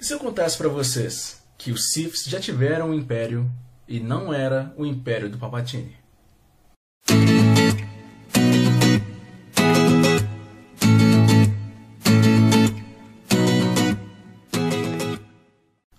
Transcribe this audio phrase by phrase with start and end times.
[0.00, 3.50] E se eu contasse para vocês que os Siths já tiveram um império
[3.88, 5.96] e não era o império do Palpatine?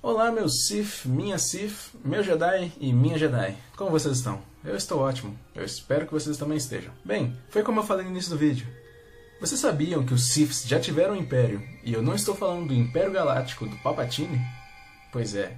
[0.01, 3.53] Olá, meu Sith, minha Sith, meu Jedi e minha Jedi.
[3.75, 4.41] Como vocês estão?
[4.63, 5.37] Eu estou ótimo.
[5.53, 6.93] Eu espero que vocês também estejam.
[7.03, 8.65] Bem, foi como eu falei no início do vídeo.
[9.39, 12.73] Vocês sabiam que os Siths já tiveram um império, e eu não estou falando do
[12.73, 14.37] Império Galáctico do Palpatine?
[15.13, 15.55] Pois é,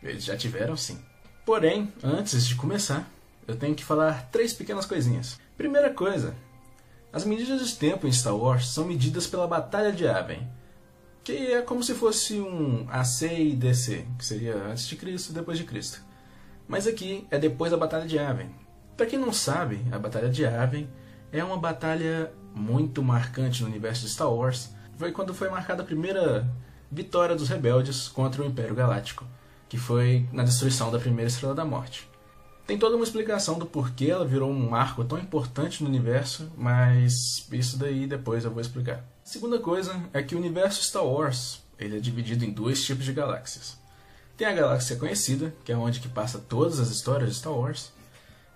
[0.00, 0.96] eles já tiveram sim.
[1.44, 3.10] Porém, antes de começar,
[3.44, 5.36] eu tenho que falar três pequenas coisinhas.
[5.56, 6.32] Primeira coisa,
[7.12, 10.46] as medidas de tempo em Star Wars são medidas pela Batalha de Yavin,
[11.24, 15.34] que é como se fosse um AC e DC, que seria antes de Cristo e
[15.34, 16.00] depois de Cristo.
[16.68, 18.54] Mas aqui é depois da Batalha de Yavin.
[18.96, 20.88] Para quem não sabe, a Batalha de Yavin
[21.32, 24.70] é uma batalha muito marcante no universo de Star Wars.
[24.96, 26.48] Foi quando foi marcada a primeira
[26.90, 29.26] vitória dos rebeldes contra o Império Galáctico,
[29.68, 32.08] que foi na destruição da primeira Estrela da Morte.
[32.66, 37.46] Tem toda uma explicação do porquê ela virou um marco tão importante no universo, mas
[37.52, 39.04] isso daí depois eu vou explicar.
[39.22, 43.12] Segunda coisa é que o universo Star Wars ele é dividido em dois tipos de
[43.12, 43.76] galáxias.
[44.36, 47.92] Tem a galáxia conhecida, que é onde que passa todas as histórias de Star Wars,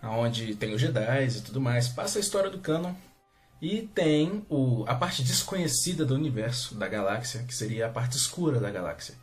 [0.02, 2.94] onde tem os Jedi e tudo mais, passa a história do canon.
[3.60, 8.60] E tem o, a parte desconhecida do universo, da galáxia, que seria a parte escura
[8.60, 9.14] da galáxia.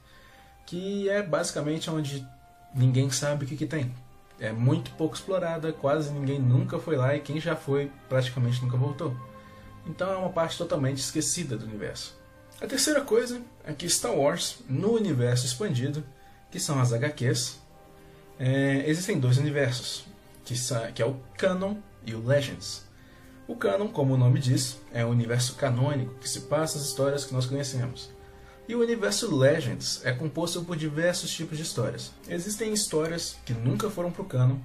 [0.66, 2.26] Que é basicamente onde
[2.74, 3.94] ninguém sabe o que, que tem.
[4.38, 8.76] É muito pouco explorada, quase ninguém nunca foi lá e quem já foi praticamente nunca
[8.76, 9.16] voltou.
[9.88, 12.18] Então é uma parte totalmente esquecida do universo.
[12.60, 16.04] A terceira coisa é que Star Wars, no universo expandido,
[16.52, 17.60] que são as HQs,
[18.40, 20.06] é, existem dois universos,
[20.44, 22.86] que, são, que é o Canon e o Legends.
[23.48, 27.26] O Canon, como o nome diz, é o universo canônico que se passa as histórias
[27.26, 28.10] que nós conhecemos.
[28.68, 32.12] E o universo Legends é composto por diversos tipos de histórias.
[32.28, 34.58] Existem histórias que nunca foram para o canon,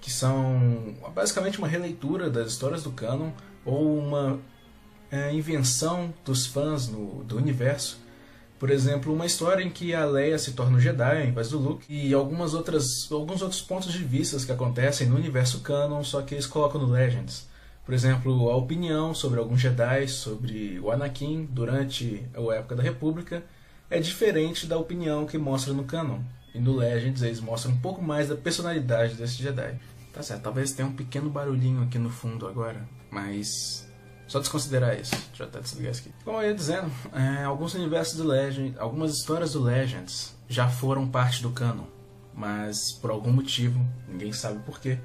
[0.00, 3.30] que são basicamente uma releitura das histórias do canon
[3.66, 4.40] ou uma
[5.10, 8.00] é, invenção dos fãs no, do universo.
[8.58, 11.58] Por exemplo, uma história em que a Leia se torna um Jedi ao invés do
[11.58, 16.22] Luke e algumas outras, alguns outros pontos de vista que acontecem no universo canon, só
[16.22, 17.46] que eles colocam no Legends.
[17.88, 23.42] Por exemplo, a opinião sobre alguns Jedi, sobre o Anakin durante a época da República,
[23.88, 26.20] é diferente da opinião que mostra no canon.
[26.54, 29.80] E no Legends eles mostram um pouco mais da personalidade desse Jedi.
[30.12, 33.90] Tá certo, talvez tenha um pequeno barulhinho aqui no fundo agora, mas
[34.26, 35.16] só desconsiderar isso.
[35.28, 36.12] Deixa eu até desligar isso aqui.
[36.22, 41.08] Como eu ia dizendo, é, alguns universos do Legend, algumas histórias do Legends já foram
[41.08, 41.86] parte do canon,
[42.34, 44.98] mas por algum motivo, ninguém sabe porquê,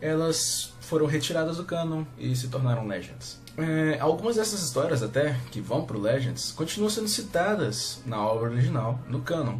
[0.00, 3.40] elas foram retiradas do canon e se tornaram Legends.
[3.56, 8.98] É, algumas dessas histórias até, que vão pro Legends, continuam sendo citadas na obra original,
[9.08, 9.58] no canon,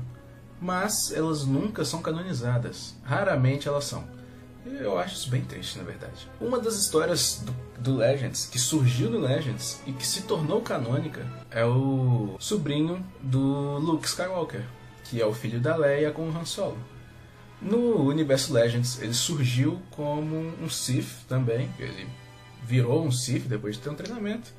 [0.61, 2.95] mas elas nunca são canonizadas.
[3.03, 4.05] Raramente elas são.
[4.67, 6.29] Eu acho isso bem triste, na verdade.
[6.41, 11.27] Uma das histórias do, do, Legends, que surgiu no Legends e que se tornou canônica,
[11.51, 14.65] é o sobrinho do Luke Skywalker,
[15.05, 16.79] que é o filho da Leia com o Han Solo.
[17.61, 22.07] No universo Legends, ele surgiu como um Sith também, ele
[22.65, 24.51] virou um Sith depois de ter um treinamento.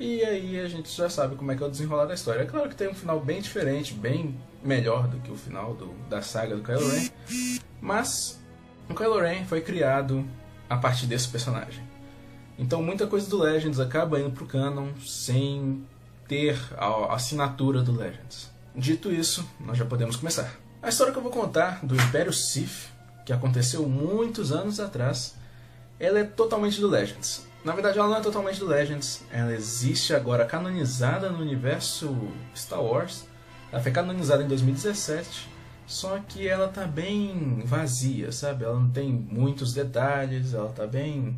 [0.00, 2.40] E aí a gente já sabe como é que é o desenrolar da história.
[2.40, 4.34] É claro que tem um final bem diferente, bem
[4.64, 7.08] melhor do que o final do, da saga do Kylo Ren,
[7.80, 8.40] mas
[8.88, 10.26] o Kylo Ren foi criado
[10.68, 11.82] a partir desse personagem.
[12.58, 15.84] Então muita coisa do Legends acaba indo pro canon sem
[16.26, 18.50] ter a assinatura do Legends.
[18.74, 20.58] Dito isso, nós já podemos começar.
[20.82, 22.88] A história que eu vou contar do Império Sith,
[23.24, 25.34] que aconteceu muitos anos atrás,
[25.98, 27.46] ela é totalmente do Legends.
[27.64, 32.16] Na verdade, ela não é totalmente do Legends, ela existe agora canonizada no universo
[32.56, 33.26] Star Wars.
[33.70, 35.60] Ela foi canonizada em 2017
[35.90, 38.62] só que ela tá bem vazia, sabe?
[38.64, 41.36] Ela não tem muitos detalhes, ela tá bem.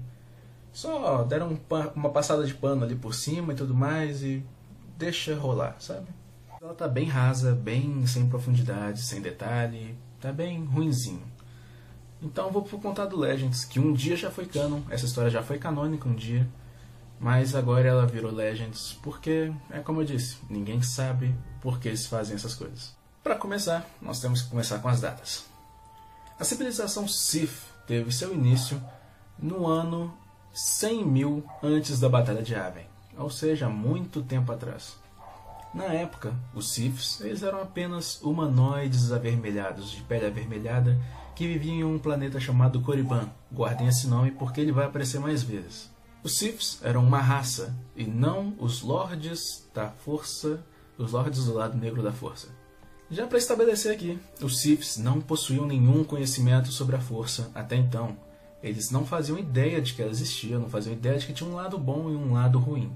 [0.70, 1.58] Só deram
[1.96, 4.44] uma passada de pano ali por cima e tudo mais e
[4.98, 6.06] deixa rolar, sabe?
[6.62, 11.26] Ela tá bem rasa, bem sem profundidade, sem detalhe, tá bem ruinzinho.
[12.22, 15.58] Então vou contar do Legends, que um dia já foi canon, essa história já foi
[15.58, 16.48] canônica um dia,
[17.18, 22.06] mas agora ela virou Legends porque, é como eu disse, ninguém sabe por que eles
[22.06, 22.94] fazem essas coisas.
[23.24, 25.44] Para começar, nós temos que começar com as datas.
[26.38, 28.80] A civilização Sith teve seu início
[29.36, 30.16] no ano
[30.54, 32.86] 100 mil antes da Batalha de Yavin,
[33.18, 35.01] ou seja, muito tempo atrás.
[35.74, 41.00] Na época, os Siths eles eram apenas humanoides avermelhados, de pele avermelhada,
[41.34, 43.30] que viviam em um planeta chamado Korriban.
[43.50, 45.90] Guardem esse nome porque ele vai aparecer mais vezes.
[46.22, 50.62] Os Siths eram uma raça, e não os Lords da Força,
[50.98, 52.48] os Lords do lado negro da Força
[53.10, 58.14] Já para estabelecer aqui, os Siths não possuíam nenhum conhecimento sobre a força até então.
[58.62, 61.54] Eles não faziam ideia de que ela existia, não faziam ideia de que tinha um
[61.54, 62.92] lado bom e um lado ruim.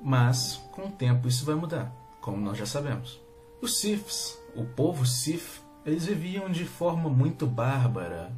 [0.00, 3.20] Mas, com o tempo, isso vai mudar, como nós já sabemos.
[3.60, 8.32] Os Siths, o povo Sith, eles viviam de forma muito bárbara,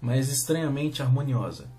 [0.00, 1.70] mas estranhamente harmoniosa.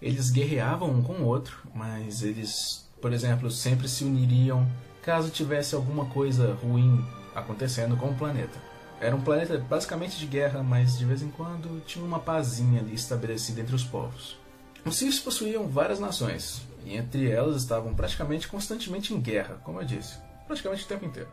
[0.00, 4.66] Eles guerreavam um com o outro, mas eles, por exemplo, sempre se uniriam
[5.02, 7.04] caso tivesse alguma coisa ruim
[7.34, 8.58] acontecendo com o planeta.
[9.00, 12.94] Era um planeta basicamente de guerra, mas de vez em quando tinha uma pazinha ali
[12.94, 14.38] estabelecida entre os povos.
[14.84, 19.84] Os Siths possuíam várias nações, e entre elas estavam praticamente constantemente em guerra, como eu
[19.84, 21.28] disse, praticamente o tempo inteiro.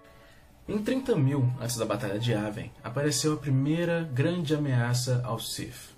[0.67, 5.95] Em 30 mil antes da Batalha de Aven, apareceu a primeira grande ameaça aos Sith.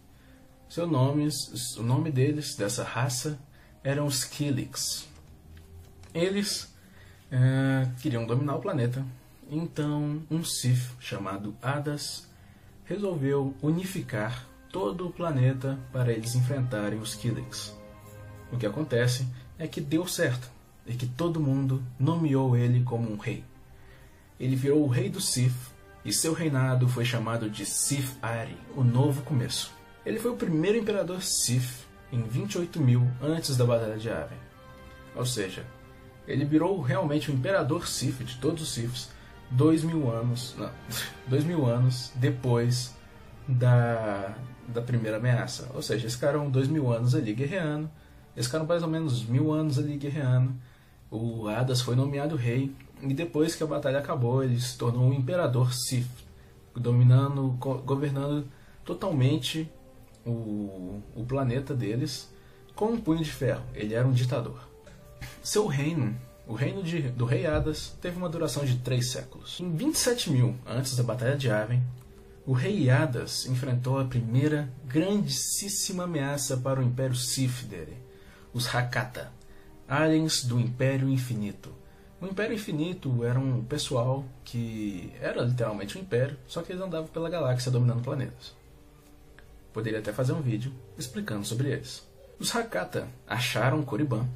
[0.70, 3.40] Seu nomes, o nome deles, dessa raça,
[3.84, 5.08] eram os Kilix.
[6.14, 6.72] Eles
[7.32, 9.04] é, queriam dominar o planeta
[9.52, 12.28] então, um Sith chamado Adas
[12.86, 17.76] resolveu unificar todo o planeta para eles enfrentarem os Kilix.
[18.52, 20.50] O que acontece é que deu certo
[20.86, 23.44] e que todo mundo nomeou ele como um rei.
[24.40, 25.74] Ele virou o rei do Sith
[26.04, 29.72] e seu reinado foi chamado de Sith Ari, o novo começo.
[30.06, 34.38] Ele foi o primeiro imperador Sith em 28 mil antes da Batalha de Yavin.
[35.16, 35.66] Ou seja,
[36.28, 39.10] ele virou realmente o imperador Sith de todos os Siths
[39.52, 40.72] dois mil anos, não,
[41.28, 42.96] dois mil anos depois
[43.48, 44.36] da,
[44.68, 45.70] da primeira ameaça.
[45.74, 47.90] Ou seja, eles ficaram dois mil anos ali guerreando,
[48.40, 50.56] eles ficaram mais ou menos mil anos ali guerreando.
[51.12, 55.14] O Adas foi nomeado rei e depois que a batalha acabou, ele se tornou um
[55.14, 56.08] imperador Sith,
[56.74, 57.50] dominando,
[57.86, 58.48] governando
[58.86, 59.70] totalmente
[60.26, 62.34] o, o planeta deles
[62.74, 63.64] com um punho de ferro.
[63.76, 64.70] Ele era um ditador.
[65.44, 66.16] Seu reino
[66.48, 69.60] o reino de, do rei Hadas teve uma duração de três séculos.
[69.60, 71.84] Em 27 mil antes da Batalha de Arwen,
[72.48, 77.98] o rei Hadas enfrentou a primeira grandíssima ameaça para o Império Sith dele,
[78.54, 79.32] os Hakata,
[79.88, 81.74] aliens do Império Infinito.
[82.22, 87.08] O Império Infinito era um pessoal que era literalmente um império, só que eles andavam
[87.08, 88.54] pela galáxia dominando planetas.
[89.72, 92.06] Poderia até fazer um vídeo explicando sobre eles.
[92.40, 94.28] Os Hakata acharam Korriban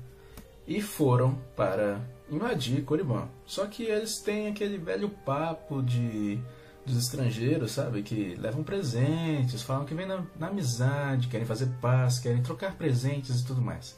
[0.67, 1.99] e foram para
[2.29, 3.27] invadir Coribã.
[3.45, 6.39] Só que eles têm aquele velho papo de
[6.85, 12.19] dos estrangeiros, sabe, que levam presentes, falam que vêm na, na amizade, querem fazer paz,
[12.19, 13.97] querem trocar presentes e tudo mais.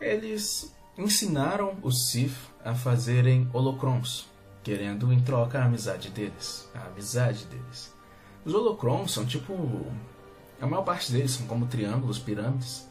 [0.00, 4.28] Eles ensinaram os Sith a fazerem holocrons,
[4.62, 7.94] querendo em troca a amizade deles, a amizade deles.
[8.44, 9.54] Os holocrons são tipo
[10.60, 12.88] a maior parte deles são como triângulos, pirâmides,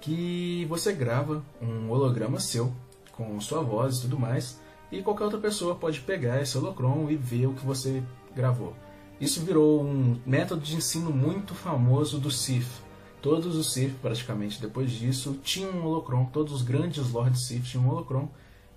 [0.00, 2.72] que você grava um holograma seu
[3.12, 4.58] com sua voz e tudo mais,
[4.90, 8.02] e qualquer outra pessoa pode pegar esse holocron e ver o que você
[8.34, 8.74] gravou.
[9.20, 12.82] Isso virou um método de ensino muito famoso do Sith.
[13.22, 17.84] Todos os Sith, praticamente depois disso, tinham um holocron, todos os grandes Lords Sith tinham
[17.84, 18.28] um holocron,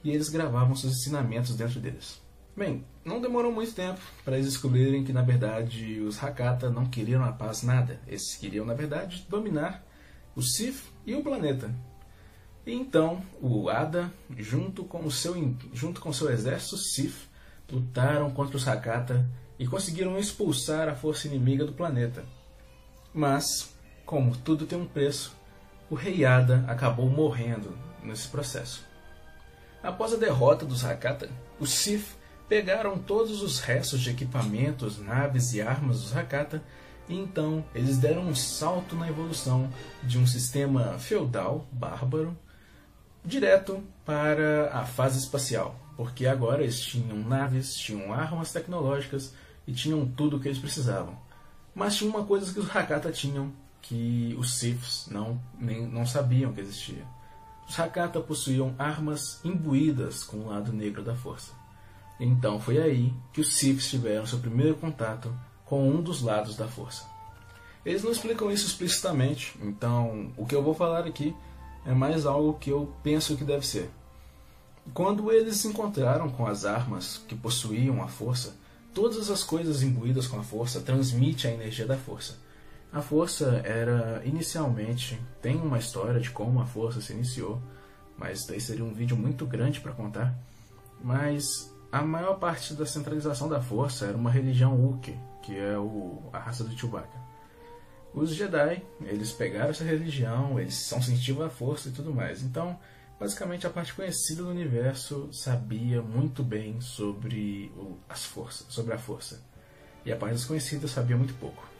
[0.03, 2.21] e eles gravavam seus ensinamentos dentro deles.
[2.55, 7.23] Bem, não demorou muito tempo para eles descobrirem que na verdade os Hakata não queriam
[7.23, 7.99] a paz nada.
[8.05, 9.83] Eles queriam na verdade dominar
[10.35, 11.73] o Sith e o planeta.
[12.65, 15.35] E então o Ada, junto com o seu,
[15.73, 17.27] junto com seu exército Sith,
[17.71, 22.23] lutaram contra os Hakata e conseguiram expulsar a força inimiga do planeta.
[23.13, 23.73] Mas,
[24.05, 25.35] como tudo tem um preço,
[25.89, 28.83] o rei Ada acabou morrendo nesse processo.
[29.81, 31.29] Após a derrota dos Hakata,
[31.59, 32.17] os Sith
[32.47, 36.61] pegaram todos os restos de equipamentos, naves e armas dos Hakata
[37.07, 39.69] e então eles deram um salto na evolução
[40.01, 42.37] de um sistema feudal, bárbaro,
[43.25, 49.33] direto para a fase espacial, porque agora eles tinham naves, tinham armas tecnológicas
[49.67, 51.17] e tinham tudo o que eles precisavam.
[51.75, 53.51] Mas tinha uma coisa que os Hakata tinham
[53.83, 57.05] que os Siths não, nem, não sabiam que existia.
[57.67, 61.51] Os Hakata possuíam armas imbuídas com o lado negro da força.
[62.19, 65.33] Então foi aí que os Siths tiveram seu primeiro contato
[65.65, 67.05] com um dos lados da força.
[67.85, 71.35] Eles não explicam isso explicitamente, então o que eu vou falar aqui
[71.85, 73.89] é mais algo que eu penso que deve ser.
[74.93, 78.55] Quando eles se encontraram com as armas que possuíam a força,
[78.93, 82.37] todas as coisas imbuídas com a força transmitem a energia da força.
[82.93, 87.59] A força era inicialmente tem uma história de como a força se iniciou,
[88.17, 90.33] mas daí seria um vídeo muito grande para contar.
[91.03, 96.29] Mas a maior parte da centralização da força era uma religião Wookiee, que é o,
[96.31, 97.23] a raça do Chewbacca.
[98.13, 102.43] Os Jedi, eles pegaram essa religião, eles são sensitivos à força e tudo mais.
[102.43, 102.77] Então,
[103.19, 108.97] Basicamente, a parte conhecida do universo sabia muito bem sobre o, as forças, sobre a
[108.97, 109.41] força,
[110.05, 111.72] e a parte desconhecida sabia muito pouco.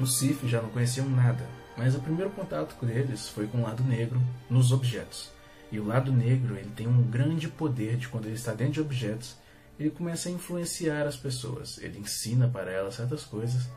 [0.00, 1.44] Os Sith já não conheciam nada,
[1.76, 5.30] mas o primeiro contato com eles foi com o lado negro nos objetos.
[5.72, 8.80] E o lado negro ele tem um grande poder de quando ele está dentro de
[8.80, 9.36] objetos,
[9.78, 11.78] ele começa a influenciar as pessoas.
[11.78, 13.68] Ele ensina para elas certas coisas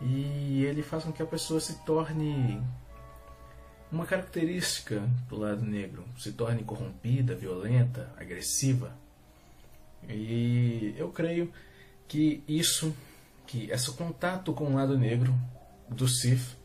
[0.00, 2.62] e ele faz com que a pessoa se torne
[3.90, 8.94] uma característica do lado negro, se torne corrompida, violenta, agressiva.
[10.08, 11.52] E eu creio
[12.06, 12.94] que isso,
[13.46, 15.34] que esse contato com o lado negro
[15.90, 16.56] do Sith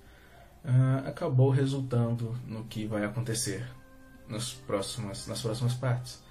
[0.64, 3.66] uh, acabou resultando no que vai acontecer
[4.28, 6.22] nas próximas, nas próximas partes.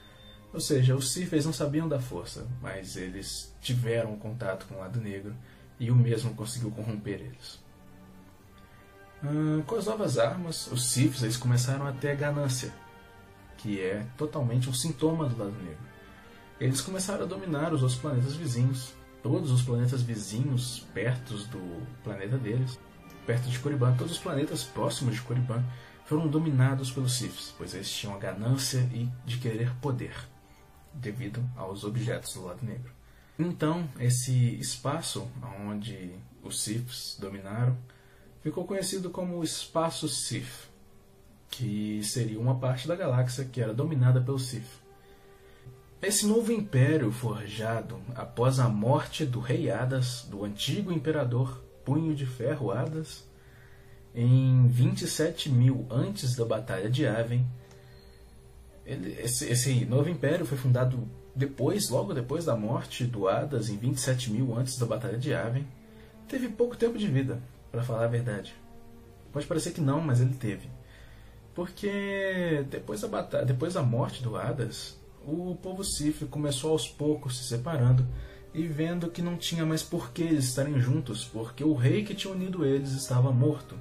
[0.52, 5.00] Ou seja, os Sith não sabiam da força, mas eles tiveram contato com o lado
[5.00, 5.34] negro
[5.78, 7.60] e o mesmo conseguiu corromper eles.
[9.22, 12.72] Uh, com as novas armas, os Siths eles começaram a ter ganância,
[13.56, 15.92] que é totalmente um sintoma do lado negro.
[16.60, 18.92] Eles começaram a dominar os outros planetas vizinhos,
[19.22, 22.78] todos os planetas vizinhos perto do planeta deles,
[23.26, 25.64] perto de Korriban, todos os planetas próximos de Korriban
[26.04, 28.86] foram dominados pelos Siths, pois eles tinham a ganância
[29.24, 30.14] de querer poder,
[30.92, 32.92] devido aos objetos do lado negro.
[33.38, 35.30] Então, esse espaço
[35.66, 37.78] onde os Siths dominaram
[38.42, 40.68] ficou conhecido como o Espaço Sith,
[41.48, 44.81] que seria uma parte da galáxia que era dominada pelo Sith.
[46.02, 52.26] Esse novo império forjado após a morte do rei Hadas, do antigo imperador Punho de
[52.26, 53.24] Ferro Hadas,
[54.12, 57.46] em 27 mil antes da Batalha de Aven.
[58.84, 63.76] Ele, esse, esse, novo império foi fundado depois, logo depois da morte do Hadas, em
[63.76, 65.64] 27 mil antes da Batalha de Aven.
[66.26, 67.40] Teve pouco tempo de vida,
[67.70, 68.52] para falar a verdade.
[69.32, 70.68] Pode parecer que não, mas ele teve.
[71.54, 77.38] Porque depois da, batalha, depois da morte do Hadas, o povo Sif começou aos poucos
[77.38, 78.06] se separando
[78.54, 82.14] e vendo que não tinha mais por que eles estarem juntos, porque o rei que
[82.14, 83.76] tinha unido eles estava morto.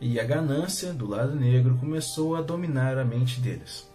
[0.00, 3.88] E a ganância do lado negro começou a dominar a mente deles.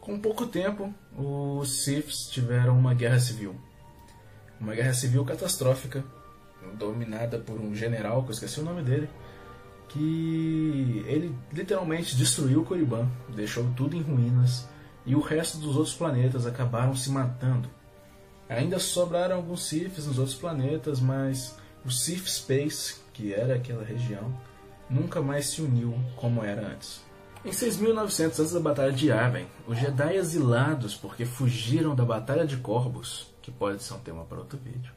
[0.00, 3.54] Com pouco tempo, os Siths tiveram uma guerra civil.
[4.60, 6.04] Uma guerra civil catastrófica
[6.78, 9.08] dominada por um general, que eu esqueci o nome dele,
[9.88, 14.68] que ele literalmente destruiu Korriban, deixou tudo em ruínas,
[15.04, 17.68] e o resto dos outros planetas acabaram se matando.
[18.48, 24.32] Ainda sobraram alguns Siths nos outros planetas, mas o Sith Space, que era aquela região,
[24.88, 27.02] nunca mais se uniu como era antes.
[27.44, 32.58] Em 6900 antes da Batalha de Yavin, os Jedi exilados porque fugiram da Batalha de
[32.58, 34.92] Corvos, que pode ser um tema para outro vídeo,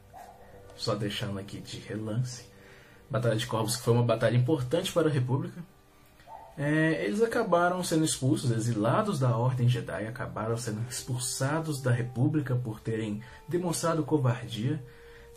[0.76, 2.44] só deixando aqui de relance.
[3.10, 5.60] Batalha de Corvos, que foi uma batalha importante para a República.
[6.58, 12.80] É, eles acabaram sendo expulsos, exilados da Ordem Jedi, acabaram sendo expulsados da República por
[12.80, 14.82] terem demonstrado covardia.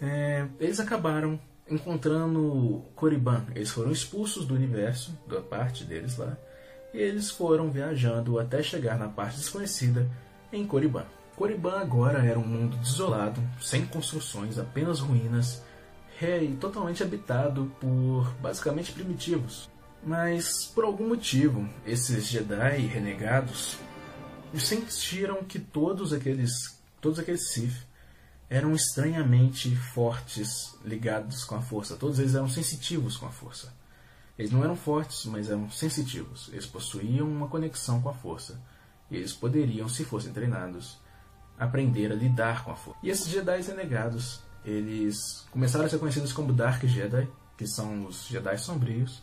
[0.01, 3.45] É, eles acabaram encontrando Korriban.
[3.53, 6.38] Eles foram expulsos do universo, da parte deles lá,
[6.93, 10.09] e eles foram viajando até chegar na parte desconhecida
[10.53, 11.05] em Korriban.
[11.35, 15.63] Korriban agora era um mundo desolado, sem construções, apenas ruínas,
[16.21, 19.69] e totalmente habitado por basicamente primitivos.
[20.03, 23.77] Mas por algum motivo, esses Jedi renegados
[24.57, 27.87] sentiram que todos aqueles todos aqueles Sith
[28.49, 31.95] eram estranhamente fortes, ligados com a força.
[31.95, 33.71] Todos eles eram sensitivos com a força.
[34.37, 36.49] Eles não eram fortes, mas eram sensitivos.
[36.51, 38.59] Eles possuíam uma conexão com a força.
[39.11, 40.97] E eles poderiam, se fossem treinados,
[41.59, 42.99] aprender a lidar com a força.
[43.03, 47.27] E esses Jedi renegados, eles começaram a ser conhecidos como Dark Jedi,
[47.57, 49.21] que são os Jedi sombrios,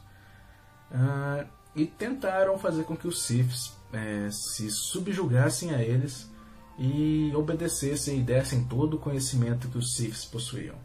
[0.91, 6.31] uh, e tentaram fazer com que os Siths é, se subjugassem a eles
[6.79, 10.77] e obedecessem e dessem todo o conhecimento que os Siths possuíam.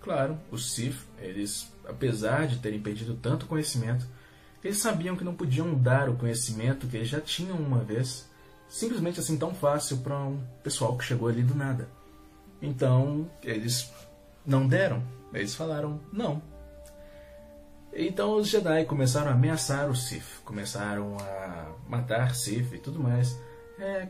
[0.00, 4.06] Claro, os Sith, eles, apesar de terem perdido tanto conhecimento,
[4.62, 8.28] eles sabiam que não podiam dar o conhecimento que eles já tinham uma vez
[8.68, 11.88] simplesmente assim tão fácil para um pessoal que chegou ali do nada.
[12.60, 13.90] Então eles
[14.44, 15.02] não deram,
[15.32, 16.42] eles falaram não.
[17.94, 23.38] Então os Jedi começaram a ameaçar o Sith, começaram a matar Sith e tudo mais.
[23.78, 24.08] É,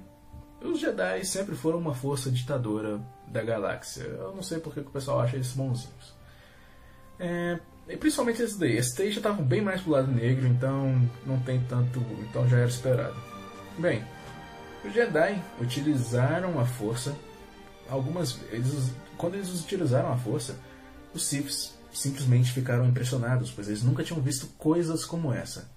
[0.63, 2.99] os Jedi sempre foram uma força ditadora
[3.29, 4.05] da galáxia.
[4.05, 6.15] Eu não sei porque o pessoal acha eles bonzinhos.
[7.21, 8.77] É, e principalmente esse daí.
[8.77, 12.01] Esse daí já estava bem mais pro lado negro, então não tem tanto.
[12.21, 13.17] Então já era esperado.
[13.79, 14.03] Bem,
[14.83, 17.15] os Jedi utilizaram a força
[17.91, 18.93] algumas vezes.
[19.19, 20.59] Quando eles utilizaram a força,
[21.13, 25.71] os Siths simplesmente ficaram impressionados, pois eles nunca tinham visto coisas como essa.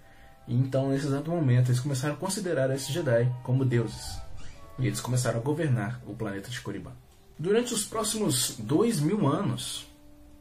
[0.48, 4.20] E então, nesse exato momento, eles começaram a considerar esses Jedi como deuses.
[4.80, 6.94] E eles começaram a governar o planeta de Korriban.
[7.38, 9.88] Durante os próximos dois mil anos,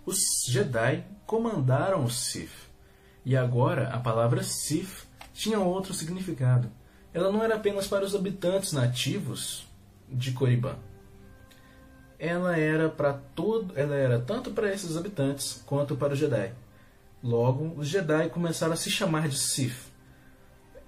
[0.05, 2.71] os Jedi comandaram os Sith.
[3.25, 6.71] E agora a palavra Sith tinha outro significado.
[7.13, 9.67] Ela não era apenas para os habitantes nativos
[10.09, 10.77] de Korriban.
[12.19, 16.53] Ela era para todo, ela era tanto para esses habitantes quanto para os Jedi.
[17.23, 19.93] Logo, os Jedi começaram a se chamar de Sith.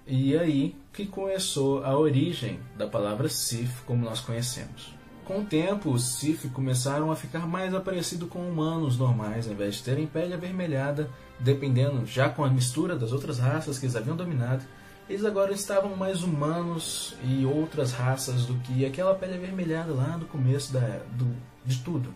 [0.07, 4.95] E aí que começou a origem da palavra Sith como nós conhecemos.
[5.25, 9.75] Com o tempo, os Sith começaram a ficar mais parecidos com humanos normais, ao invés
[9.75, 14.17] de terem pele avermelhada, dependendo já com a mistura das outras raças que eles haviam
[14.17, 14.65] dominado,
[15.09, 20.27] eles agora estavam mais humanos e outras raças do que aquela pele avermelhada lá do
[20.27, 21.35] começo da, do,
[21.65, 22.13] de tudo.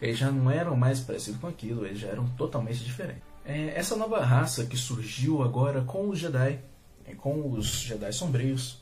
[0.00, 3.22] Eles já não eram mais parecidos com aquilo, eles já eram totalmente diferentes.
[3.44, 6.60] É, essa nova raça que surgiu agora com os Jedi,
[7.18, 8.80] com os Jedi sombrios,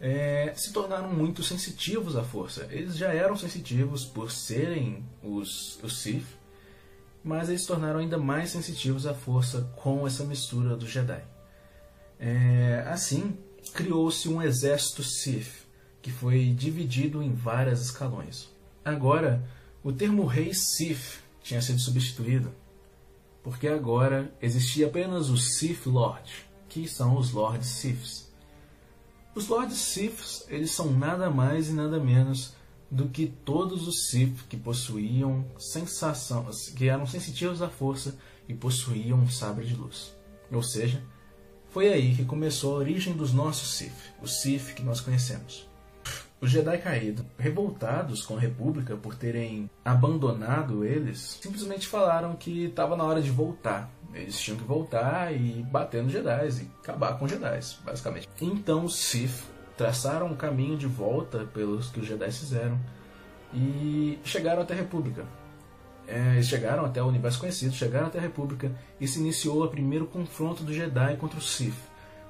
[0.00, 2.66] é, se tornaram muito sensitivos à força.
[2.70, 6.26] Eles já eram sensitivos por serem os, os Sith,
[7.22, 11.22] mas eles se tornaram ainda mais sensitivos à força com essa mistura do Jedi.
[12.18, 13.38] É, assim,
[13.72, 15.66] criou-se um exército Sith,
[16.02, 18.48] que foi dividido em vários escalões.
[18.84, 19.46] Agora,
[19.82, 22.52] o termo Rei Sith tinha sido substituído,
[23.42, 26.30] porque agora existia apenas o Sith Lord,
[26.68, 28.28] que são os Lords Siths.
[29.34, 32.54] Os Lords Siths, eles são nada mais e nada menos
[32.90, 39.18] do que todos os Sith que possuíam sensação, que eram sensitivos à força e possuíam
[39.18, 40.14] um sabre de luz.
[40.50, 41.02] Ou seja,
[41.78, 45.64] foi aí que começou a origem dos nossos Sith, os Sith que nós conhecemos.
[46.40, 52.96] Os Jedi caídos, revoltados com a República por terem abandonado eles, simplesmente falaram que estava
[52.96, 57.26] na hora de voltar eles tinham que voltar e bater nos Jedi e acabar com
[57.26, 58.28] os Jedi, basicamente.
[58.40, 59.44] Então os Sith
[59.76, 62.76] traçaram um caminho de volta pelos que os Jedi fizeram
[63.54, 65.24] e chegaram até a República.
[66.08, 69.68] É, eles chegaram até o universo conhecido, chegaram até a República e se iniciou o
[69.68, 71.76] primeiro confronto do Jedi contra os Sith.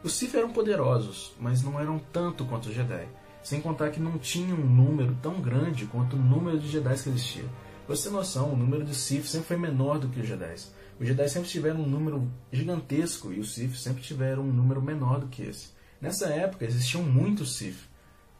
[0.03, 3.07] Os Sith eram poderosos, mas não eram tanto quanto os Jedi.
[3.41, 7.09] Sem contar que não tinham um número tão grande quanto o número de Jedi que
[7.09, 7.45] existia.
[7.87, 10.57] Pra você ter noção, o número de Sith sempre foi menor do que os Jedi.
[10.99, 15.21] Os Jedi sempre tiveram um número gigantesco e os Sith sempre tiveram um número menor
[15.21, 15.69] do que esse.
[16.01, 17.89] Nessa época existiam muitos Sith,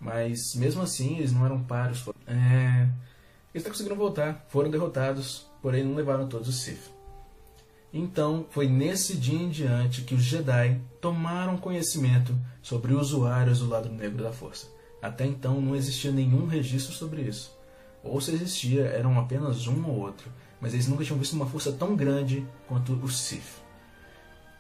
[0.01, 2.05] mas mesmo assim eles não eram pares.
[2.27, 2.89] É...
[3.55, 6.93] Eles não conseguiram voltar, foram derrotados, porém não levaram todos os Sith.
[7.93, 13.89] Então foi nesse dia em diante que os Jedi tomaram conhecimento sobre usuários do lado
[13.89, 14.67] negro da Força.
[15.01, 17.57] Até então não existia nenhum registro sobre isso.
[18.05, 20.31] Ou se existia, eram apenas um ou outro
[20.61, 23.63] mas eles nunca tinham visto uma força tão grande quanto os Sith.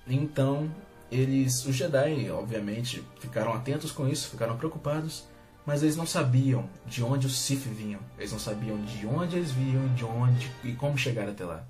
[0.07, 0.71] Então,
[1.11, 5.25] eles, os Jedi, obviamente, ficaram atentos com isso, ficaram preocupados,
[5.69, 8.01] mas eles não sabiam de onde os Sith vinham.
[8.17, 11.63] Eles não sabiam de onde eles vinham, de onde e como chegar até lá.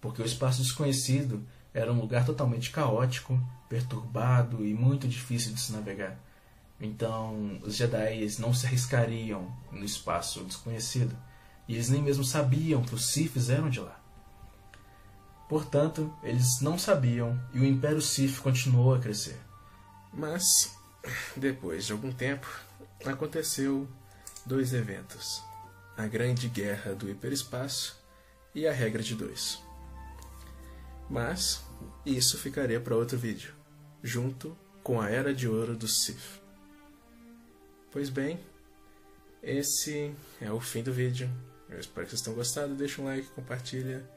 [0.00, 5.72] Porque o espaço desconhecido era um lugar totalmente caótico, perturbado e muito difícil de se
[5.72, 6.18] navegar.
[6.80, 11.14] Então, os Jedi não se arriscariam no espaço desconhecido.
[11.68, 14.00] E eles nem mesmo sabiam que os Siths eram de lá.
[15.50, 19.38] Portanto, eles não sabiam e o Império Sith continuou a crescer.
[20.14, 20.74] Mas,
[21.36, 22.48] depois de algum tempo,
[23.12, 23.88] aconteceu
[24.46, 25.42] dois eventos:
[25.96, 28.02] a Grande Guerra do Hiperespaço
[28.54, 29.62] e a Regra de Dois.
[31.08, 31.62] Mas
[32.04, 33.54] isso ficaria para outro vídeo,
[34.02, 36.42] junto com a Era de Ouro do Sith.
[37.90, 38.40] Pois bem,
[39.42, 41.30] esse é o fim do vídeo.
[41.68, 42.74] Eu espero que vocês tenham gostado.
[42.74, 44.08] Deixa um like, compartilha.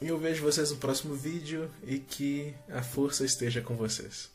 [0.00, 4.30] E eu vejo vocês no próximo vídeo e que a força esteja com vocês.